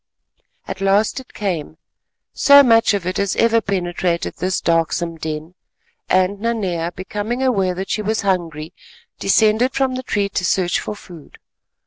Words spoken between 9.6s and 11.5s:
from the tree to search for food.